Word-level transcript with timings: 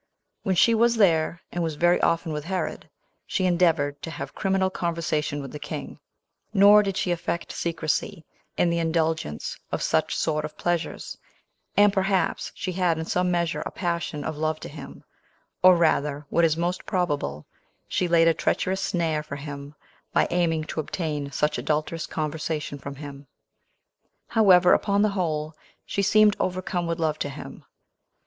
When 0.41 0.55
she 0.55 0.73
was 0.73 0.95
there, 0.95 1.41
and 1.51 1.61
was 1.63 1.75
very 1.75 2.01
often 2.01 2.33
with 2.33 2.45
Herod, 2.45 2.89
she 3.27 3.45
endeavored 3.45 4.01
to 4.01 4.09
have 4.09 4.33
criminal 4.33 4.71
conversation 4.71 5.43
with 5.43 5.51
the 5.51 5.59
king; 5.59 5.99
nor 6.55 6.81
did 6.81 6.97
she 6.97 7.11
affect 7.11 7.51
secrecy 7.51 8.25
in 8.57 8.71
the 8.71 8.79
indulgence 8.79 9.59
of 9.71 9.83
such 9.83 10.15
sort 10.17 10.43
of 10.43 10.57
pleasures; 10.57 11.19
and 11.77 11.93
perhaps 11.93 12.51
she 12.55 12.71
had 12.71 12.97
in 12.97 13.05
some 13.05 13.29
measure 13.29 13.61
a 13.63 13.69
passion 13.69 14.23
of 14.23 14.37
love 14.39 14.59
to 14.61 14.69
him; 14.69 15.03
or 15.61 15.75
rather, 15.75 16.25
what 16.31 16.45
is 16.45 16.57
most 16.57 16.87
probable, 16.87 17.45
she 17.87 18.07
laid 18.07 18.27
a 18.27 18.33
treacherous 18.33 18.81
snare 18.81 19.21
for 19.21 19.35
him, 19.35 19.75
by 20.13 20.27
aiming 20.31 20.63
to 20.63 20.79
obtain 20.79 21.31
such 21.31 21.59
adulterous 21.59 22.07
conversation 22.07 22.79
from 22.79 22.95
him: 22.95 23.27
however, 24.29 24.73
upon 24.73 25.03
the 25.03 25.09
whole, 25.09 25.53
she 25.85 26.01
seemed 26.01 26.35
overcome 26.39 26.87
with 26.87 26.97
love 26.97 27.19
to 27.19 27.29
him. 27.29 27.63